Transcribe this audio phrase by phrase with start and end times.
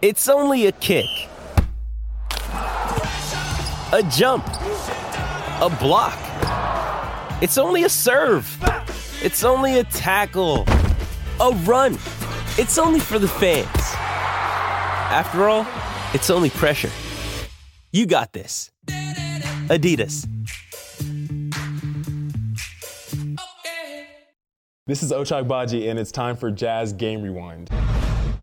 [0.00, 1.06] It's only a kick,
[2.52, 6.16] a jump, a block.
[7.42, 8.46] It's only a serve.
[9.24, 10.66] It's only a tackle,
[11.40, 11.94] a run.
[12.58, 13.66] It's only for the fans.
[15.10, 15.66] After all,
[16.14, 16.90] it's only pressure.
[17.90, 18.70] You got this.
[19.66, 20.28] Adidas.
[24.86, 27.68] This is Ochai Agbaji, and it's time for Jazz Game Rewind.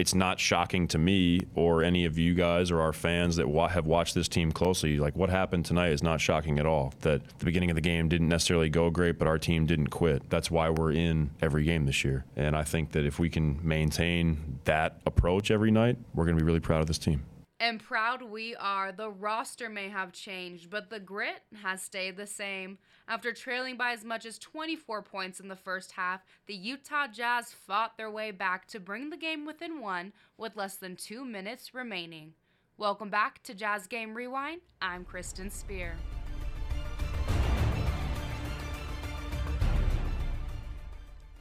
[0.00, 3.68] It's not shocking to me or any of you guys or our fans that wa-
[3.68, 4.96] have watched this team closely.
[4.98, 6.94] Like what happened tonight is not shocking at all.
[7.00, 10.30] That the beginning of the game didn't necessarily go great, but our team didn't quit.
[10.30, 12.24] That's why we're in every game this year.
[12.34, 16.42] And I think that if we can maintain that approach every night, we're going to
[16.42, 17.22] be really proud of this team.
[17.60, 18.90] And proud we are.
[18.90, 22.78] The roster may have changed, but the grit has stayed the same.
[23.06, 27.52] After trailing by as much as 24 points in the first half, the Utah Jazz
[27.52, 31.74] fought their way back to bring the game within one with less than two minutes
[31.74, 32.32] remaining.
[32.78, 34.62] Welcome back to Jazz Game Rewind.
[34.80, 35.96] I'm Kristen Spear.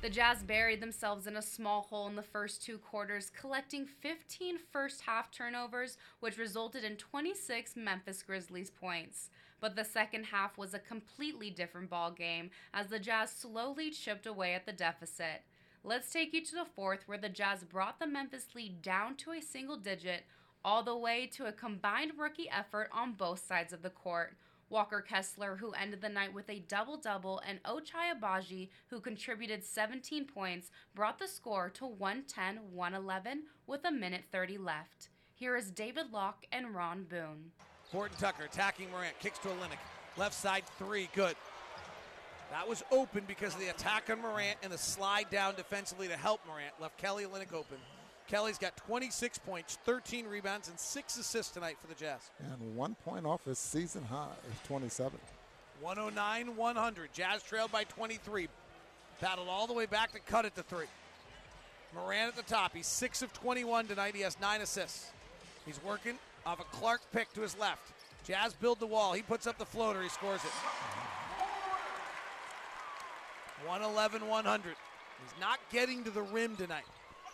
[0.02, 4.58] The Jazz buried themselves in a small hole in the first two quarters, collecting 15
[4.72, 9.30] first half turnovers, which resulted in 26 Memphis Grizzlies points.
[9.60, 14.26] But the second half was a completely different ball game as the Jazz slowly chipped
[14.26, 15.44] away at the deficit.
[15.84, 19.32] Let's take you to the fourth, where the Jazz brought the Memphis lead down to
[19.32, 20.24] a single digit,
[20.64, 24.38] all the way to a combined rookie effort on both sides of the court.
[24.70, 29.64] Walker Kessler, who ended the night with a double double, and Ochai Agbaji, who contributed
[29.64, 35.10] 17 points, brought the score to 110 111 with a minute 30 left.
[35.34, 37.52] Here is David Locke and Ron Boone.
[37.92, 39.80] Horton Tucker attacking Morant, kicks to Olynyk.
[40.18, 41.36] Left side three, good.
[42.52, 46.18] That was open because of the attack on Morant and the slide down defensively to
[46.18, 46.74] help Morant.
[46.80, 47.78] Left Kelly Olynyk open.
[48.30, 52.30] Kelly's got 26 points, 13 rebounds, and six assists tonight for the Jazz.
[52.40, 55.20] And one point off his season high is 27.
[55.82, 57.14] 109 100.
[57.14, 58.48] Jazz trailed by 23.
[59.20, 60.86] Battled all the way back to cut it to three.
[61.96, 62.76] Morant at the top.
[62.76, 64.16] He's 6 of 21 tonight.
[64.16, 65.10] He has nine assists.
[65.66, 66.14] He's working
[66.46, 67.92] off a Clarke pick to his left.
[68.28, 69.14] Jazz build the wall.
[69.14, 70.04] He puts up the floater.
[70.04, 70.52] He scores it.
[73.66, 74.70] 111 100.
[74.70, 76.86] He's not getting to the rim tonight.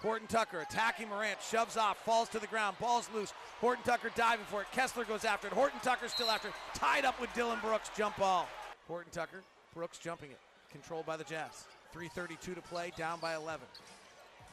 [0.05, 3.33] Horton Tucker attacking Morant, shoves off, falls to the ground, ball's loose.
[3.59, 4.67] Horton Tucker diving for it.
[4.71, 5.53] Kessler goes after it.
[5.53, 6.53] Horton Tucker still after it.
[6.75, 8.47] Tied up with Dillon Brooks, jump ball.
[8.87, 9.41] Horton Tucker,
[9.73, 10.37] Brooks jumping it.
[10.71, 11.65] Controlled by the Jazz.
[11.95, 13.65] 3.32 to play, down by 11.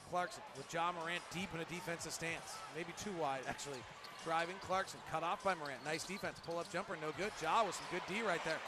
[0.08, 2.56] Clarkson with Ja Morant deep in a defensive stance.
[2.74, 3.80] Maybe too wide, actually.
[4.24, 5.84] Driving, Clarkson cut off by Morant.
[5.84, 6.40] Nice defense.
[6.46, 7.30] Pull up jumper, no good.
[7.42, 8.60] Ja with some good D right there.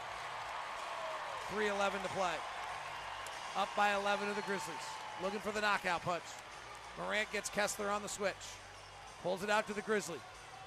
[1.56, 2.34] 3.11 to play.
[3.56, 4.76] Up by 11 to the Grizzlies.
[5.22, 6.24] Looking for the knockout punch.
[6.98, 8.34] Morant gets Kessler on the switch.
[9.22, 10.18] Pulls it out to the Grizzly.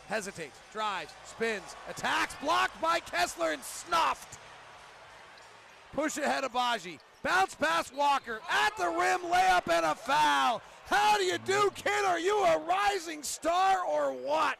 [0.07, 4.39] Hesitates, drives, spins, attacks, blocked by Kessler and snuffed.
[5.93, 6.99] Push ahead of Baji.
[7.23, 8.39] Bounce past Walker.
[8.49, 10.61] At the rim, layup and a foul.
[10.85, 12.05] How do you do, kid?
[12.05, 14.57] Are you a rising star or what?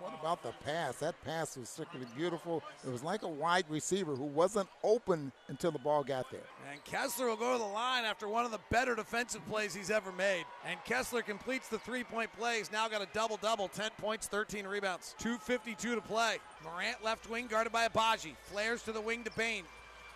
[0.00, 0.96] What about the pass?
[0.96, 2.62] That pass was strictly beautiful.
[2.86, 6.42] It was like a wide receiver who wasn't open until the ball got there.
[6.70, 9.90] And Kessler will go to the line after one of the better defensive plays he's
[9.90, 10.44] ever made.
[10.66, 12.58] And Kessler completes the three point play.
[12.58, 15.14] He's now got a double double 10 points, 13 rebounds.
[15.20, 16.38] 2.52 to play.
[16.62, 18.34] Morant left wing guarded by Agbaji.
[18.42, 19.64] Flares to the wing to Bane.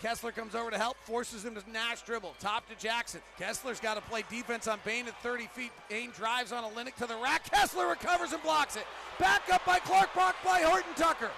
[0.01, 2.35] Kessler comes over to help, forces him to Nash dribble.
[2.41, 3.21] Top to Jackson.
[3.39, 5.73] Kessler's got to play defense on Bane at 30 feet.
[5.91, 7.51] Bane drives on a Olynyk to the rack.
[7.51, 8.85] Kessler recovers and blocks it.
[9.19, 11.31] Back up by Clarke, blocked by Horton Tucker.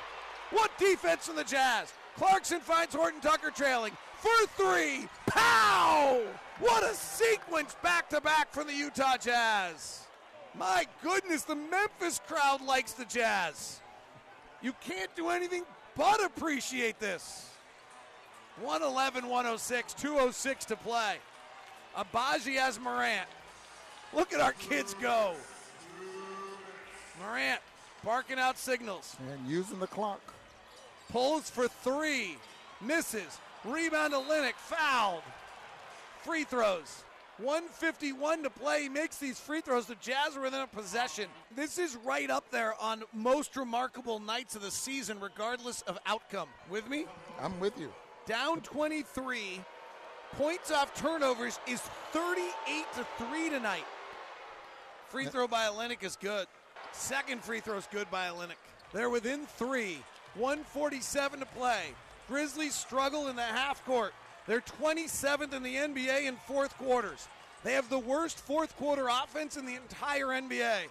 [0.50, 1.93] What defense from the Jazz?
[2.17, 5.09] Clarkson finds Horton Tucker trailing for three.
[5.27, 6.21] Pow!
[6.61, 10.06] What a sequence back to back from the Utah Jazz.
[10.56, 13.81] My goodness, the Memphis crowd likes the Jazz.
[14.61, 15.65] You can't do anything
[15.97, 17.52] but appreciate this.
[18.61, 21.17] 111 106, 206 to play.
[21.97, 23.29] Agbaji has Morant.
[24.13, 25.35] Look at our kids go.
[27.21, 27.61] Morant
[28.05, 29.17] barking out signals.
[29.32, 30.21] And using the clock.
[31.11, 32.37] Pulls for three.
[32.81, 33.38] Misses.
[33.65, 34.55] Rebound to Olynyk.
[34.55, 35.23] Fouled.
[36.23, 37.05] Free throws.
[37.38, 38.82] 151 to play.
[38.82, 39.87] He makes these free throws.
[39.87, 41.26] The Jazz are within a possession.
[41.56, 46.49] This is right up there on most remarkable nights of the season, regardless of outcome.
[46.71, 47.06] With me?
[47.41, 47.93] I'm with you.
[48.27, 49.61] Down 23.
[50.37, 51.81] Points off turnovers is
[52.13, 53.85] 38 to 3 tonight.
[55.09, 56.47] Free throw by Olynyk is good.
[56.93, 58.57] Second free throw is good by Olynyk.
[58.93, 59.99] They're within three.
[60.37, 61.83] 147 to play.
[62.29, 64.15] Grizzlies struggle in the half court.
[64.47, 67.29] They're 27th in the NBA in fourth quarters.
[67.65, 70.85] They have the worst fourth quarter offense in the entire NBA.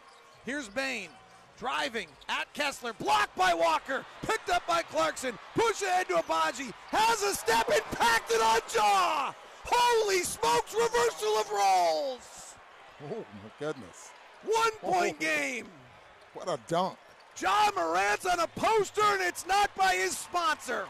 [0.45, 1.09] Here's Bane.
[1.57, 7.21] Driving at Kessler, blocked by Walker, picked up by Clarkson, push ahead to Agbaji, has
[7.21, 9.33] a step, impacted on Ja!
[9.63, 12.55] Holy smokes, reversal of roles!
[13.11, 14.09] Oh, my goodness.
[14.43, 14.91] One oh.
[14.91, 15.23] point Oh.
[15.23, 15.67] game!
[16.33, 16.97] What a dunk.
[17.39, 20.85] Ja Morant's on a poster and it's not by his sponsor.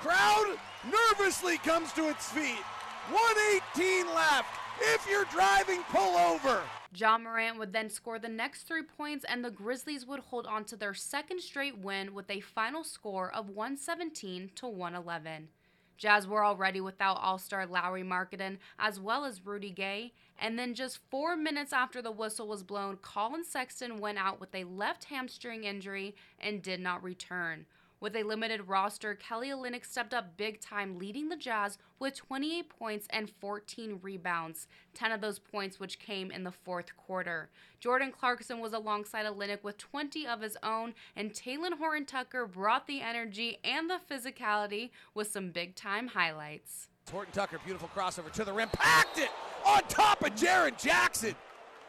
[0.00, 2.64] Crowd nervously comes to its feet.
[3.10, 4.48] 118 left.
[4.80, 6.60] If you're driving, pull over.
[6.94, 10.64] Ja Morant would then score the next three points, and the Grizzlies would hold on
[10.64, 15.48] to their second straight win with a final score of 117 to 111.
[15.96, 20.74] Jazz were already without All Star Lauri Markkanen as well as Rudy Gay, and then
[20.74, 25.04] just four minutes after the whistle was blown, Collin Sexton went out with a left
[25.04, 27.66] hamstring injury and did not return.
[27.98, 32.68] With a limited roster, Kelly Olynyk stepped up big time, leading the Jazz with 28
[32.68, 37.48] points and 14 rebounds, 10 of those points which came in the fourth quarter.
[37.80, 42.86] Jordan Clarkson was alongside Olynyk with 20 of his own, and Talen Horton Tucker brought
[42.86, 46.88] the energy and the physicality with some big time highlights.
[47.10, 49.30] Horton Tucker, beautiful crossover to the rim, packed it
[49.64, 51.34] on top of Jaren Jackson.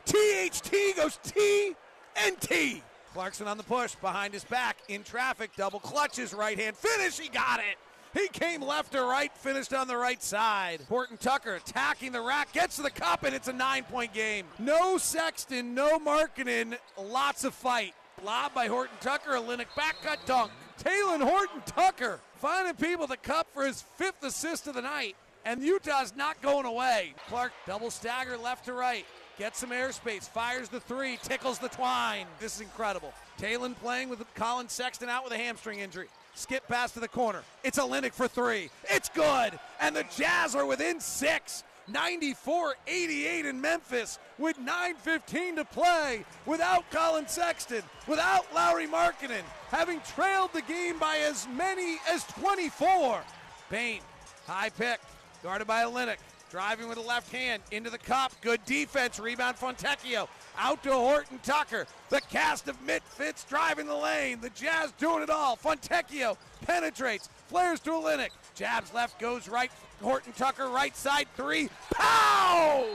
[0.06, 1.75] THT goes T
[2.15, 2.81] and T.
[3.13, 7.30] Clarkson on the push, behind his back, in traffic, double clutches, right hand finish, he
[7.30, 7.77] got it.
[8.13, 10.81] He came left to right, finished on the right side.
[10.89, 14.45] Horton Tucker attacking the rack, gets to the cup, and it's a nine point game.
[14.59, 17.94] No Sexton, no Markkanen, lots of fight.
[18.24, 20.51] Lob by Horton Tucker, Olynyk back cut dunk.
[20.80, 25.15] Talen Horton Tucker finding people the cup for his fifth assist of the night.
[25.45, 27.13] And Utah's not going away.
[27.30, 29.06] Clark double stagger left to right.
[29.37, 32.25] Gets some airspace, fires the three, tickles the twine.
[32.39, 33.13] This is incredible.
[33.37, 36.07] Talon playing with Collin Sexton out with a hamstring injury.
[36.33, 37.41] Skip pass to the corner.
[37.63, 38.71] It's Olynyk for three.
[38.89, 39.59] It's good.
[39.79, 41.63] And the Jazz are within six.
[41.87, 50.01] 94 88 in Memphis with 9.15 to play without Collin Sexton, without Lauri Markkanen, having
[50.01, 53.21] trailed the game by as many as 24.
[53.69, 54.01] Bane,
[54.45, 54.99] high pick,
[55.43, 56.17] guarded by Olynyk.
[56.49, 58.31] Driving with the left hand into the cup.
[58.41, 59.19] Good defense.
[59.19, 60.29] Rebound Fontecchio.
[60.57, 61.85] Out to Horton Tucker.
[62.09, 64.39] The cast of Mitfits driving the lane.
[64.39, 65.57] The Jazz doing it all.
[65.57, 67.27] Fontecchio penetrates.
[67.47, 68.29] Flares to Olynyk.
[68.55, 69.71] Jabs left, goes right.
[70.01, 71.69] Horton Tucker right side three.
[71.94, 72.85] Pow!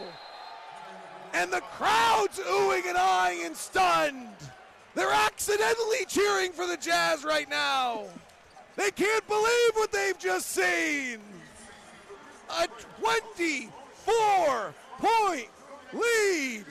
[1.34, 4.28] And the crowd's oohing and eyeing and stunned.
[4.94, 8.04] They're accidentally cheering for the Jazz right now.
[8.76, 11.20] They can't believe what they've just seen
[12.58, 12.68] a
[13.00, 15.48] 24 point
[15.92, 16.64] lead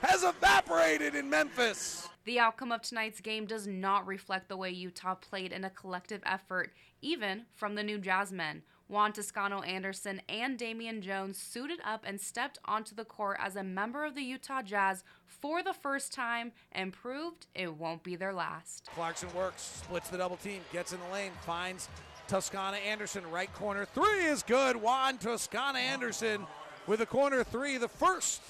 [0.00, 2.08] has evaporated in Memphis.
[2.24, 6.22] The outcome of tonight's game does not reflect the way Utah played in a collective
[6.26, 8.62] effort, even from the new Jazzmen.
[8.88, 13.62] Juan Toscano Anderson and Damian Jones suited up and stepped onto the court as a
[13.62, 18.32] member of the Utah Jazz for the first time and proved it won't be their
[18.32, 18.88] last.
[18.94, 21.88] Clarkson works, splits the double team, gets in the lane, finds
[22.28, 23.86] Toscano Anderson, right corner.
[23.86, 24.76] Three is good.
[24.76, 26.46] Juan Toscano Anderson
[26.86, 28.42] with a corner three, the first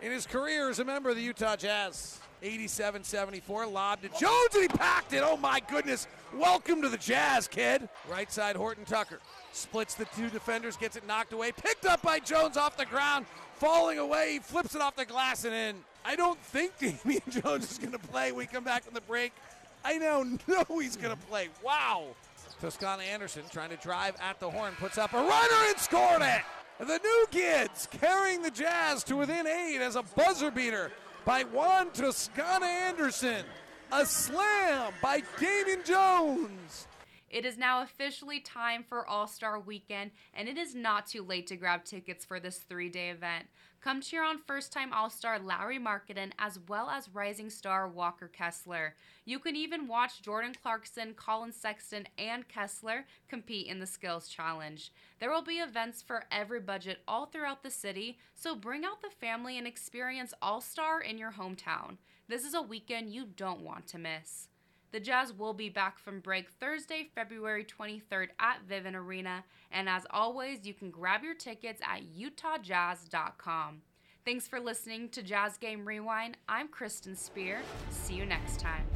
[0.00, 2.18] in his career as a member of the Utah Jazz.
[2.42, 5.22] 87 74, lob to Jones, and he packed it.
[5.24, 6.06] Oh my goodness.
[6.34, 7.88] Welcome to the Jazz, kid.
[8.08, 9.18] Right side, Horton Tucker.
[9.52, 11.52] Splits the two defenders, gets it knocked away.
[11.52, 13.26] Picked up by Jones off the ground,
[13.56, 14.34] falling away.
[14.34, 15.76] He flips it off the glass and in.
[16.04, 18.32] I don't think Damian Jones is going to play.
[18.32, 19.32] We come back in the break.
[19.84, 21.48] I now know he's going to play.
[21.62, 22.14] Wow.
[22.60, 26.42] Toscano Anderson trying to drive at the horn, puts up a runner and scored it.
[26.78, 30.92] The new kids carrying the Jazz to within eight as a buzzer beater
[31.24, 33.44] by Juan Toscano Anderson.
[33.92, 36.86] A slam by Damian Jones.
[37.30, 41.46] It is now officially time for All Star Weekend, and it is not too late
[41.48, 43.46] to grab tickets for this three day event.
[43.80, 48.26] Come cheer on first time All Star Lauri Markkanen as well as rising star Walker
[48.26, 48.96] Kessler.
[49.24, 54.90] You can even watch Jordan Clarkson, Collin Sexton, and Kessler compete in the Skills Challenge.
[55.20, 59.10] There will be events for every budget all throughout the city, so bring out the
[59.10, 61.98] family and experience All Star in your hometown.
[62.26, 64.48] This is a weekend you don't want to miss.
[64.90, 70.06] The Jazz will be back from break Thursday, February 23rd at Vivint Arena, and as
[70.10, 73.82] always, you can grab your tickets at utahjazz.com.
[74.24, 76.36] Thanks for listening to Jazz Game Rewind.
[76.48, 77.60] I'm Kristen Spear.
[77.90, 78.86] See you next time.